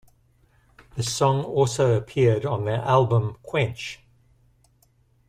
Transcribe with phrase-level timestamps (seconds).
[0.95, 3.99] The song also appeared on their album "Quench".